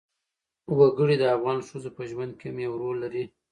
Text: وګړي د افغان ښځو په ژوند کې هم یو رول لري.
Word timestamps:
وګړي 0.77 1.15
د 1.19 1.23
افغان 1.35 1.59
ښځو 1.67 1.89
په 1.97 2.03
ژوند 2.09 2.31
کې 2.39 2.47
هم 2.49 2.57
یو 2.65 2.73
رول 2.81 2.97
لري. 3.03 3.23